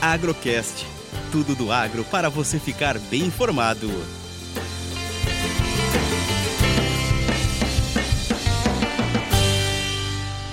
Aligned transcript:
Agrocast. 0.00 0.86
Tudo 1.32 1.54
do 1.54 1.72
agro 1.72 2.04
para 2.04 2.28
você 2.28 2.58
ficar 2.58 2.98
bem 2.98 3.22
informado. 3.22 3.88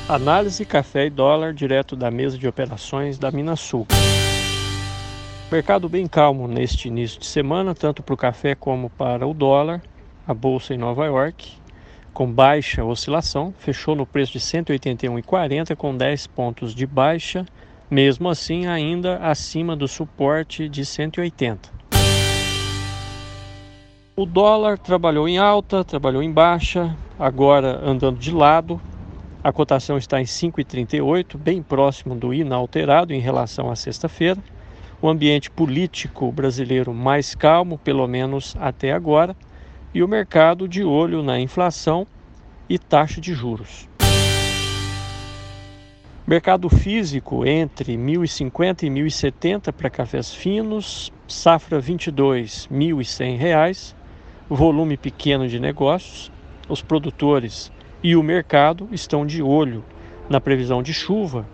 Análise 0.07 0.65
café 0.65 1.07
e 1.07 1.09
dólar 1.09 1.53
direto 1.53 1.95
da 1.95 2.09
mesa 2.09 2.37
de 2.37 2.47
operações 2.47 3.17
da 3.17 3.31
Minasul. 3.31 3.85
Mercado 5.51 5.89
bem 5.89 6.07
calmo 6.07 6.47
neste 6.47 6.87
início 6.87 7.19
de 7.19 7.25
semana, 7.25 7.75
tanto 7.75 8.01
para 8.01 8.13
o 8.13 8.17
café 8.17 8.55
como 8.55 8.89
para 8.89 9.27
o 9.27 9.33
dólar. 9.33 9.81
A 10.25 10.33
bolsa 10.33 10.73
em 10.73 10.77
Nova 10.77 11.05
York, 11.05 11.51
com 12.13 12.31
baixa 12.31 12.83
oscilação, 12.83 13.53
fechou 13.57 13.93
no 13.93 14.05
preço 14.05 14.31
de 14.31 14.39
181,40 14.39 15.75
com 15.75 15.95
10 15.95 16.27
pontos 16.27 16.73
de 16.73 16.85
baixa 16.85 17.45
mesmo 17.93 18.27
assim 18.27 18.65
ainda 18.65 19.17
acima 19.17 19.75
do 19.75 19.87
suporte 19.87 20.67
de 20.67 20.83
180. 20.83 21.69
O 24.15 24.25
dólar 24.25 24.79
trabalhou 24.79 25.29
em 25.29 25.37
alta, 25.37 25.83
trabalhou 25.83 26.23
em 26.23 26.31
baixa, 26.31 26.95
agora 27.19 27.79
andando 27.85 28.17
de 28.17 28.31
lado. 28.31 28.81
A 29.43 29.51
cotação 29.51 29.95
está 29.95 30.19
em 30.19 30.23
5,38, 30.23 31.37
bem 31.37 31.61
próximo 31.61 32.15
do 32.15 32.33
inalterado 32.33 33.13
em 33.13 33.19
relação 33.19 33.69
à 33.69 33.75
sexta-feira. 33.75 34.41
O 34.99 35.07
ambiente 35.07 35.51
político 35.51 36.31
brasileiro 36.31 36.93
mais 36.93 37.35
calmo, 37.35 37.77
pelo 37.77 38.07
menos 38.07 38.55
até 38.59 38.91
agora, 38.91 39.35
e 39.93 40.01
o 40.01 40.07
mercado 40.07 40.67
de 40.67 40.83
olho 40.83 41.21
na 41.21 41.39
inflação 41.39 42.07
e 42.67 42.79
taxa 42.79 43.21
de 43.21 43.35
juros. 43.35 43.87
Mercado 46.25 46.69
físico 46.69 47.45
entre 47.45 47.97
1.050 47.97 48.83
e 48.83 48.89
1.070 48.89 49.73
para 49.73 49.89
cafés 49.89 50.33
finos, 50.33 51.11
safra 51.27 51.79
22, 51.79 52.67
R$ 52.71 52.77
1.100, 52.77 53.93
volume 54.49 54.95
pequeno 54.95 55.47
de 55.47 55.59
negócios. 55.59 56.31
Os 56.69 56.81
produtores 56.81 57.71
e 58.01 58.15
o 58.15 58.23
mercado 58.23 58.87
estão 58.91 59.25
de 59.25 59.41
olho 59.41 59.83
na 60.29 60.39
previsão 60.39 60.81
de 60.81 60.93
chuva 60.93 61.45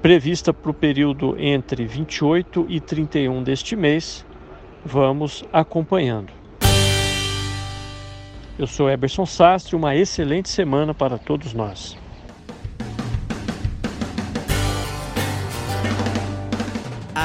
prevista 0.00 0.52
para 0.52 0.70
o 0.70 0.74
período 0.74 1.36
entre 1.38 1.84
28 1.84 2.66
e 2.68 2.80
31 2.80 3.42
deste 3.42 3.76
mês. 3.76 4.24
Vamos 4.84 5.44
acompanhando. 5.52 6.32
Eu 8.58 8.66
sou 8.66 8.90
Eberson 8.90 9.26
Sastre, 9.26 9.76
uma 9.76 9.94
excelente 9.94 10.48
semana 10.48 10.94
para 10.94 11.18
todos 11.18 11.52
nós. 11.52 11.98